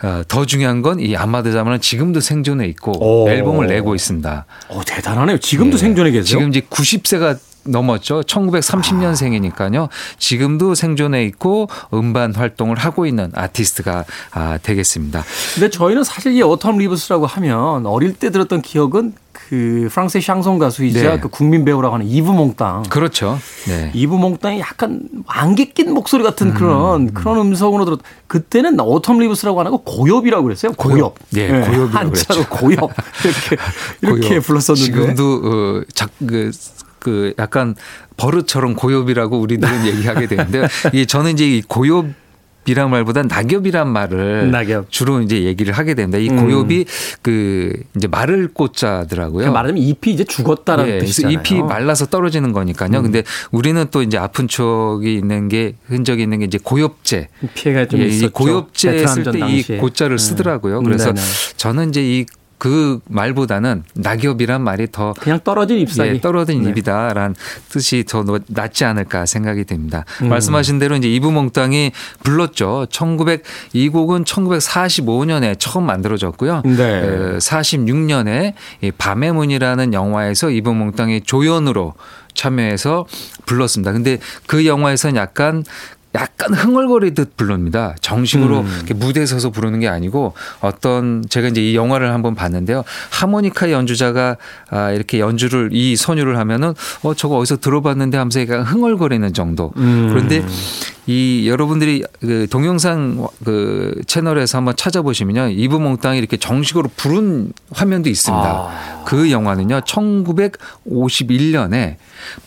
[0.02, 2.92] 어, 더 중요한 건 이 아마드 자말은 지금도 생존해 있고
[3.24, 3.28] 오.
[3.28, 4.46] 앨범을 내고 있습니다.
[4.68, 5.38] 어, 대단하네요.
[5.38, 5.78] 지금도 예.
[5.78, 6.24] 생존해 계세요.
[6.24, 8.22] 지금 이제 90세가 넘었죠.
[8.22, 9.88] 1930년생이니까요.
[10.18, 15.24] 지금도 생존해 있고 음반 활동을 하고 있는 아티스트가 아, 되겠습니다.
[15.54, 21.02] 근데 저희는 사실 이 Autumn Leaves라고 하면 어릴 때 들었던 기억은 그 프랑스의 샹송 가수이자
[21.16, 21.20] 네.
[21.20, 22.84] 그 국민 배우라고 하는 이브 몽땅.
[22.84, 23.38] 그렇죠.
[23.66, 23.90] 네.
[23.92, 28.00] 이브 몽땅이 약간 안개 낀 목소리 같은 그런 그런 음성으로 들었.
[28.26, 30.72] 그때는 Autumn Leaves라고 안 하고 고엽이라고 그랬어요.
[30.72, 31.16] 고엽.
[31.36, 32.48] 예, 고엽이라고 한자로 그랬죠.
[32.48, 32.90] 고엽
[33.24, 33.56] 이렇게
[34.02, 34.42] 이렇게 고엽.
[34.44, 34.84] 불렀었는데.
[34.84, 36.50] 지금도 어, 작, 그,
[37.04, 37.76] 그 약간
[38.16, 40.66] 버릇처럼 고엽이라고 우리들은 얘기하게 되는데요.
[40.92, 42.06] 이게 저는 이제 이 고엽
[42.66, 44.90] 이란 말보다 낙엽이란 말을 낙엽.
[44.90, 46.16] 주로 이제 얘기를 하게 됩니다.
[46.16, 46.36] 이 음.
[46.36, 46.86] 고엽이
[47.20, 49.52] 그 이제 마를 꽃자더라고요.
[49.52, 51.40] 말하자면 잎이 이제 죽었다라는 예, 뜻이잖아요.
[51.46, 53.02] 잎이 말라서 떨어지는 거니까요.
[53.02, 57.28] 근데 우리는 또 이제 아픈 추억이 있는 게 흔적이 있는 게 이제 고엽제.
[57.52, 58.26] 피해가 좀 예, 있었죠.
[58.28, 59.62] 이 고엽제 쓸 때 이.
[59.76, 60.24] 고자를 네.
[60.24, 60.80] 쓰더라고요.
[60.84, 61.26] 그래서 네네.
[61.58, 62.24] 저는 이제 이
[62.64, 66.08] 그 말보다는 낙엽이란 말이 더 그냥 떨어진 잎사귀.
[66.08, 66.70] 예, 떨어진 네.
[66.70, 67.34] 입이다라는
[67.68, 70.06] 뜻이 더 낫지 않을까 생각이 됩니다.
[70.22, 70.30] 음.
[70.30, 72.86] 말씀하신 대로 이제 이브몽땅이 불렀죠.
[72.88, 73.42] 1900,
[73.74, 76.62] 이 곡은 1945년에 처음 만들어졌고요.
[76.64, 77.36] 네.
[77.36, 81.92] 46년에 이 밤의 문이라는 영화에서 이브몽땅이 조연으로
[82.32, 83.04] 참여해서
[83.44, 83.92] 불렀습니다.
[83.92, 85.64] 근데 그 영화에서는 약간
[86.14, 87.96] 약간 흥얼거리듯 부릅니다.
[88.00, 88.82] 정식으로 음.
[88.94, 92.84] 무대에 서서 부르는 게 아니고 어떤 제가 이제 이 영화를 한번 봤는데요.
[93.10, 94.36] 하모니카 연주자가
[94.70, 99.72] 아 이렇게 연주를 이 선율을 하면은 어 저거 어디서 들어봤는데 하면서 약간 흥얼거리는 정도.
[99.76, 100.08] 음.
[100.10, 100.44] 그런데
[101.06, 105.48] 이 여러분들이 그 동영상 그 채널에서 한번 찾아보시면요.
[105.50, 108.44] 이브 몽땅이 이렇게 정식으로 부른 화면도 있습니다.
[108.44, 109.02] 아.
[109.04, 109.80] 그 영화는요.
[109.80, 111.96] 1951년에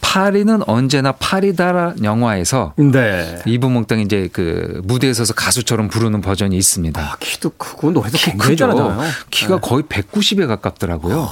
[0.01, 3.41] 파리는 언제나 파리다 영화에서 네.
[3.45, 7.01] 이브몽땅이 이제 그 무대에 서서 가수처럼 부르는 버전이 있습니다.
[7.01, 8.55] 아, 키도 크고 노래도 키 크죠.
[8.55, 9.11] 잘하잖아요.
[9.29, 9.59] 키가 네.
[9.61, 11.29] 거의 190에 가깝더라고요.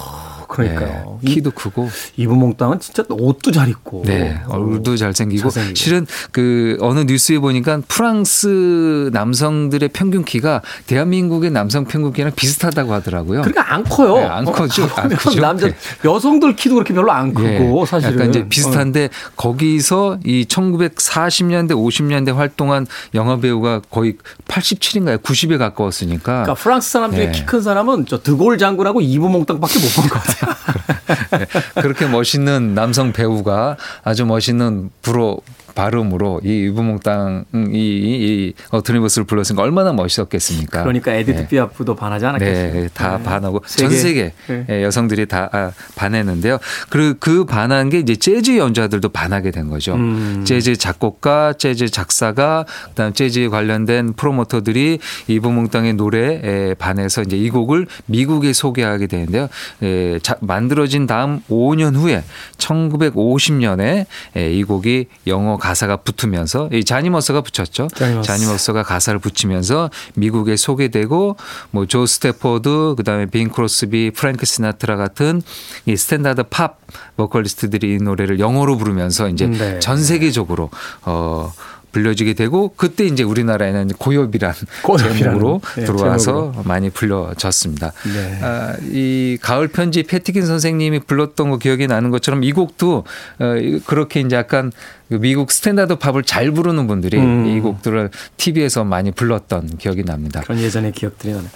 [0.48, 1.20] 그러니까요.
[1.22, 1.90] 네, 키도 크고.
[2.18, 4.04] 이브몽땅은 진짜 옷도 잘 입고.
[4.06, 5.76] 네, 얼굴도 잘생기고, 잘생기고.
[5.76, 13.42] 실은 그 어느 뉴스에 보니까 프랑스 남성들의 평균 키가 대한민국의 남성 평균 키랑 비슷하다고 하더라고요.
[13.42, 14.16] 그러니까 안 커요.
[14.18, 14.84] 네, 안 커죠.
[14.84, 15.42] 안 보면 크죠.
[15.42, 15.76] 남자 네.
[16.04, 22.34] 여성들 키도 그렇게 별로 안 크고 예, 사실은 약간 이제 비슷한데 거기서 이 1940년대 50년대
[22.34, 25.22] 활동한 영화 배우가 거의 87인가요?
[25.22, 27.32] 90에 가까웠으니까 그러니까 프랑스 사람 중에 네.
[27.32, 30.35] 키큰 사람은 저 드골 장군하고 이브 몽땅밖에 못 본 것 같아요.
[31.32, 31.46] 네,
[31.82, 35.38] 그렇게 멋있는 남성 배우가 아주 멋있는 불어
[35.76, 40.82] 발음으로 이 이브 몽땅이, 이 Autumn Leaves를 불렀으니까 얼마나 멋있었겠습니까?
[40.84, 41.48] 그러니까 에디트 네.
[41.48, 42.74] 피아프도 반하지 않았겠어요.
[42.74, 43.24] 네, 다 네.
[43.24, 43.90] 반하고 세계.
[43.90, 44.66] 전 세계 네.
[44.70, 46.58] 예, 여성들이 다 아, 반했는데요.
[46.90, 49.96] 그리고 그 반한 게 이제 재즈 연주자들도 반하게 된 거죠.
[49.96, 50.44] 음.
[50.46, 57.88] 재즈 작곡가, 재즈 작사가, 그다음 재즈에 관련된 프로모터들이 이브 몽땅의 노래에 반해서 이제 이 곡을
[58.06, 59.50] 미국에 소개하게 되는데요.
[59.84, 62.24] 예, 자, 만들어진 다음 5년 후에
[62.58, 64.06] 1950년에
[64.38, 67.88] 예, 이 곡이 영어 가사가 붙으면서 이 자니 머서가 붙였죠.
[67.96, 68.28] 자니 머서.
[68.28, 71.38] 자니 머서가 가사를 붙이면서 미국에 소개되고
[71.72, 75.42] 뭐 조 스태포드 그다음에 빙 크로스비, 프랭크 시나트라 같은
[75.88, 76.78] 이 스탠다드 팝
[77.18, 79.80] 보컬리스트들이 이 노래를 영어로 부르면서 이제 네.
[79.80, 80.70] 전 세계적으로
[81.04, 81.52] 어
[81.94, 84.54] 불려지게 되고 그때 이제 우리나라에는 고엽이란
[85.00, 87.94] 제목으로 네, 들어와서 많이 불려졌습니다.
[88.14, 88.40] 네.
[88.42, 93.06] 아, 이 가을 편지 패티김 선생님이 불렀던 거 기억이 나는 것처럼 이 곡도
[93.40, 94.74] 어, 이- 그렇게 이제 약간
[95.05, 97.46] 그 미국 스탠다드 팝을 잘 부르는 분들이 음.
[97.46, 100.42] 이 곡들을 TV에서 많이 불렀던 기억이 납니다.
[100.42, 101.48] 그런 예전의 기억들이 나네.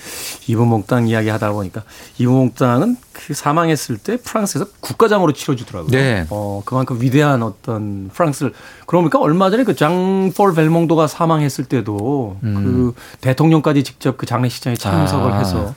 [0.48, 1.84] 이브 몽땅 이야기 하다 보니까
[2.19, 5.92] 이브 몽땅은 그 사망했을 때 프랑스에서 국가장으로 치러주더라고요.
[5.92, 6.26] 네.
[6.30, 8.54] 어, 그만큼 위대한 어떤 프랑스를
[8.86, 15.34] 그러니까 얼마 전에 그 장폴 벨몽도가 사망했을 때도 그 대통령까지 직접 그 장례식장에 참석을 음.
[15.34, 15.40] 아.
[15.40, 15.76] 해서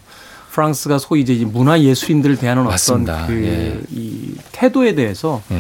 [0.53, 3.25] 프랑스가 소위 이제 문화 예술인들을 대하는 맞습니다.
[3.25, 3.81] 어떤 그 예.
[3.91, 5.57] 이 태도에 대해서 예.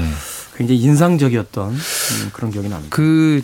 [0.56, 2.94] 굉장히 인상적이었던 음, 그런 기억이 납니다.
[2.94, 3.42] 그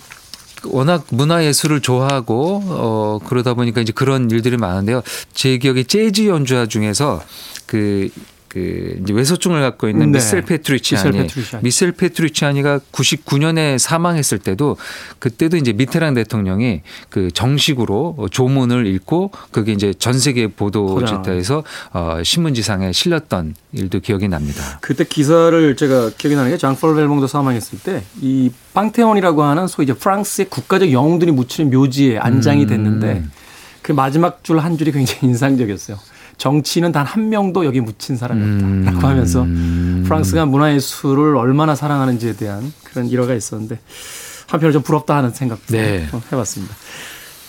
[0.64, 5.02] 워낙 문화 예술을 좋아하고 어 그러다 보니까 이제 그런 일들이 많은데요.
[5.32, 7.22] 제 기억에 재즈 연주자 중에서
[7.66, 8.10] 그
[8.48, 10.18] 그 이제 외소증을 갖고 있는 네.
[10.18, 11.26] 미셀 미셀 페트리치아니.
[11.62, 14.76] 미셀 페트리치아니가 99년에 사망했을 때도
[15.18, 22.18] 그때도 이제 미테랑 대통령이 그 정식으로 조문을 읽고 그게 이제 전 세계 보도 지타에서 어
[22.22, 24.78] 신문지상에 실렸던 일도 기억이 납니다.
[24.80, 30.48] 그때 기사를 제가 기억이 나는 게 장폴 벨몽도 사망했을 때이 빵테온이라고 하는 소위 이제 프랑스의
[30.48, 33.24] 국가적 영웅들이 묻히는 묘지에 안장이 됐는데
[33.82, 35.98] 그 마지막 줄 한 줄이 굉장히 인상적이었어요.
[36.38, 38.42] 정치인은 단 한 명도 여기 묻힌 사람이
[38.84, 39.46] 없다라고 하면서
[40.04, 43.78] 프랑스가 문화예술을 얼마나 사랑하는지에 대한 그런 일화가 있었는데
[44.46, 46.06] 한편으로 좀 부럽다 하는 생각도 네.
[46.10, 46.74] 좀 해봤습니다.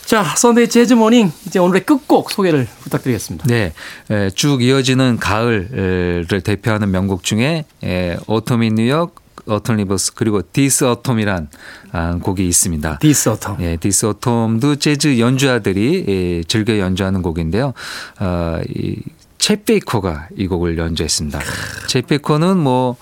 [0.05, 3.45] 자, 선데이 재즈 모닝 이제 오늘의 끝곡 소개를 부탁드리겠습니다.
[3.47, 3.73] 네,
[4.09, 9.13] 에, 쭉 이어지는 가을을 대표하는 명곡 중에 에, Autumn in New York,
[9.49, 11.49] Autumn Leaves 그리고 'Tis Autumn이란
[11.91, 12.99] 아, 곡이 있습니다.
[12.99, 13.59] 'Tis Autumn.
[13.61, 17.73] 예, 'Tis Autumn도 재즈 연주자들이 예, 즐겨 연주하는 곡인데요.
[18.19, 21.39] 어, 이챗 베이커가 이 곡을 연주했습니다.
[21.87, 22.95] 챗 베이커는 뭐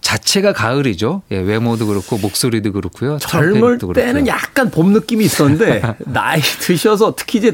[0.00, 1.22] 자체가 가을이죠.
[1.30, 3.18] 예, 외모도 그렇고 목소리도 그렇고요.
[3.18, 4.04] 젊을 트럼펫도 그렇고요.
[4.04, 7.52] 때는 약간 봄 느낌이 있었는데 나이 드셔서 특히 이제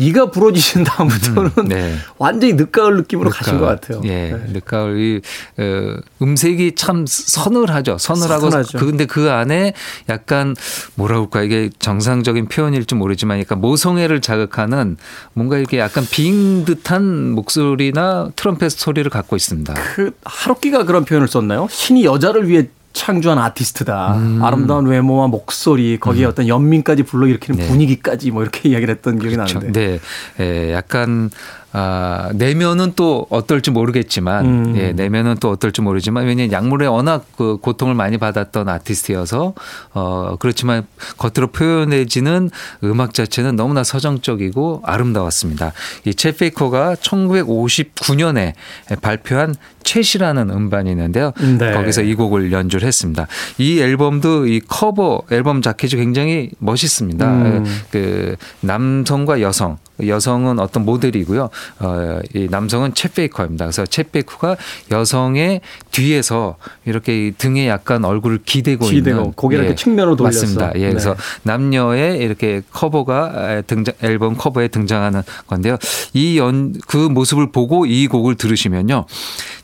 [0.00, 1.94] 이가 부러지신 다음부터는 네.
[2.16, 4.00] 완전히 늦가을 느낌으로 가신 것 같아요.
[4.04, 4.52] 예, 네.
[4.52, 5.20] 늦가을 이
[5.58, 7.98] 어, 음색이 참 서늘하죠.
[7.98, 8.78] 서늘하고 서늘하죠.
[8.78, 9.74] 그그 안에
[10.08, 10.56] 약간
[10.94, 14.96] 뭐라 그럴까 이게 정상적인 표현일지 모르지만 약간 모성애를 자극하는
[15.34, 19.74] 뭔가 이렇게 약간 빙 듯한 목소리나 트럼펫 소리를 갖고 있습니다.
[19.74, 21.68] 그 하루키가 그런 표현을 썼나요?
[21.70, 24.14] 신이 여자를 위해 창조한 아티스트다.
[24.16, 24.42] 음.
[24.42, 27.68] 아름다운 외모와 목소리, 거기에 어떤 연민까지 불러일으키는 네.
[27.68, 29.58] 분위기까지 뭐 이렇게 이야기를 했던 기억이 그렇죠.
[29.58, 30.00] 나는데.
[30.36, 31.30] 네, 예, 약간
[31.72, 34.74] 아, 내면은 또 어떨지 모르겠지만, 음.
[34.76, 39.54] 예, 내면은 또 어떨지 모르지만, 왜냐면 약물에 워낙 그 고통을 많이 받았던 아티스트여서,
[39.94, 40.86] 어, 그렇지만
[41.18, 42.50] 겉으로 표현해지는
[42.84, 45.72] 음악 자체는 너무나 서정적이고 아름다웠습니다.
[46.06, 48.54] 이챗 페이커가 1959년에
[49.00, 49.54] 발표한
[49.84, 51.32] 챗이라는 음반이 있는데요.
[51.58, 51.72] 네.
[51.72, 53.26] 거기서 이 곡을 연주를 했습니다.
[53.58, 57.32] 이 앨범도 이 커버 앨범 자켓이 굉장히 멋있습니다.
[57.32, 57.64] 음.
[57.90, 61.50] 그 남성과 여성 여성은 어떤 모델이고요.
[61.80, 63.66] 어, 이 남성은 챗 베이커입니다.
[63.66, 64.56] 그래서 챗 베이커가
[64.90, 65.60] 여성의
[65.90, 70.40] 뒤에서 이렇게 이 등에 약간 얼굴을 기대고, 기대고 있는 고개를 이렇게 측면으로 돌려서.
[70.40, 70.72] 맞습니다.
[70.76, 71.16] 예, 그래서 네.
[71.44, 75.76] 남녀의 이렇게 커버가 등장 앨범 커버에 등장하는 건데요.
[76.14, 79.04] 이 연 그 모습을 보고 이 곡을 들으시면요.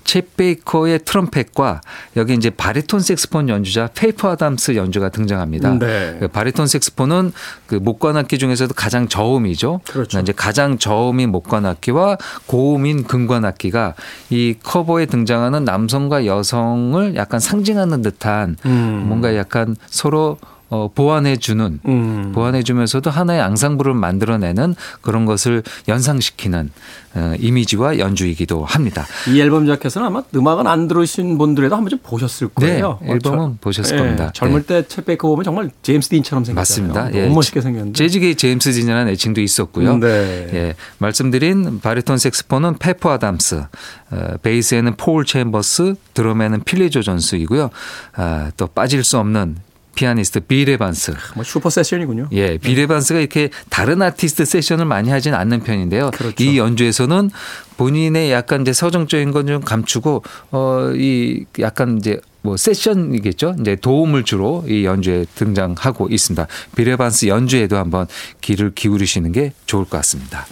[0.07, 1.81] 쳇 베이커의 트럼펫과
[2.17, 5.79] 여기 이제 바리톤 색스폰 연주자 페퍼 아담스 연주가 등장합니다.
[5.79, 6.17] 네.
[6.21, 7.33] 그 바리톤 색스폰은
[7.67, 9.81] 그 목관 악기 중에서도 가장 저음이죠.
[9.89, 10.21] 그렇죠.
[10.21, 13.95] 이제 가장 저음인 목관 악기와 고음인 금관 악기가
[14.31, 19.05] 이 커버에 등장하는 남성과 여성을 약간 상징하는 듯한 음.
[19.09, 20.39] 뭔가 약간 서로
[20.69, 22.33] 어, 보완해주는 음.
[22.35, 26.71] 보완해주면서도 하나의 앙상블을 만들어내는 그런 것을 연상시키는
[27.15, 29.07] 어, 이미지와 연주이기도 합니다.
[29.29, 32.99] 이 앨범 자켓은 아마 음악은 안 들으신 분들에도 한 번쯤 보셨을 거예요.
[33.01, 34.31] 네, 앨범은 어, 저- 보셨을 예, 겁니다.
[34.35, 34.83] 젊을 네.
[34.83, 36.93] 때챗 베이커 보면 정말 제임스 딘처럼 생겼잖아요.
[36.93, 37.15] 맞습니다.
[37.19, 37.29] 예.
[37.29, 37.97] 멋있게 생겼는데.
[37.97, 39.97] 재즈계의 제임스 딘이라는 애칭도 있었고요.
[39.99, 40.07] 네.
[40.53, 43.63] 예, 말씀드린 바리톤 색스폰은 페퍼 아담스,
[44.11, 47.71] 어, 베이스에는 폴 챔버스, 드럼에는 필리 조 존스이고요.
[48.17, 49.57] 아, 또 빠질 수 없는
[49.97, 51.15] 피아니스트 빌 에반스.
[51.35, 52.29] 뭐 슈퍼 세션이군요.
[52.33, 56.11] 예, 빌 에반스가 이렇게 다른 아티스트 세션을 많이 하진 않는 편인데요.
[56.13, 56.45] 그렇죠.
[56.45, 57.31] 이 연주에서는
[57.77, 63.57] 본인의 약간 이제 서정적인 건 좀 감추고 어이 약간 이제 뭐 세션이겠죠.
[63.61, 66.47] 이제 도움을 주로 이 연주에 등장하고 있습니다.
[66.77, 68.07] 빌 에반스 연주에도 한번
[68.41, 70.47] 귀를 기울이시는 게 좋을 것 같습니다.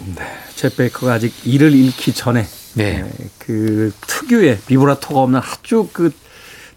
[0.55, 3.03] 챗 베이커가 아직 일을 잃기 전에 네.
[3.03, 6.11] 네, 그 특유의 비브라토가 없는 아주 그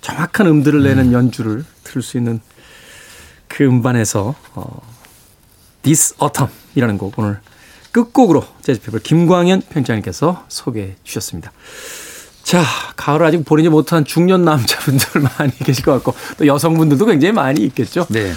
[0.01, 2.41] 정확한 음들을 내는 연주를 들을 수 있는
[3.59, 4.81] 그 음반에서 어,
[5.83, 7.41] This Autumn이라는 곡 오늘
[7.91, 11.51] 끝곡으로 재즈피플 김광현 편집장님께서 소개해 주셨습니다.
[12.45, 12.63] 자,
[12.95, 18.07] 가을을 아직 보내지 못한 중년 남자분들 많이 계실 것 같고 또 여성분들도 굉장히 많이 있겠죠.
[18.11, 18.33] 네.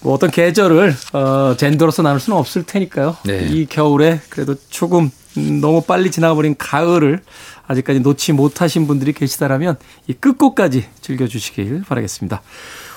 [0.00, 3.16] 뭐 어떤 계절을 어, 젠더로서 나눌 수는 없을 테니까요.
[3.26, 3.46] 네.
[3.46, 7.20] 이 겨울에 그래도 조금 음, 너무 빨리 지나버린 가을을
[7.68, 9.76] 아직까지 놓지 못하신 분들이 계시다라면
[10.08, 12.42] 이 끝곡까지 즐겨주시길 바라겠습니다.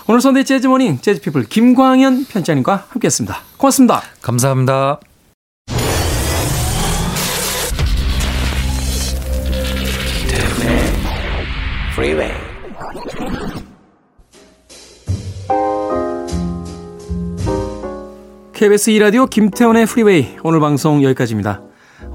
[0.09, 3.39] 오늘 선데이 재즈모닝 재즈피플 김광현 편집장님과 함께했습니다.
[3.57, 4.01] 고맙습니다.
[4.21, 5.01] 감사합니다.
[18.53, 21.61] KBS 2라디오 김태훈의 프리웨이 오늘 방송 여기까지입니다.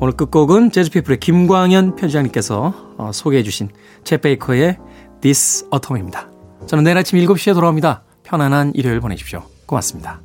[0.00, 3.68] 오늘 끝곡은 재즈피플의 김광현 편집장님께서 어, 소개해 주신
[4.02, 4.78] 챗 베이커의
[5.20, 6.31] This Autumn입니다.
[6.66, 8.02] 저는 내일 아침 7시에 돌아옵니다.
[8.22, 9.42] 편안한 일요일 보내십시오.
[9.66, 10.20] 고맙습니다.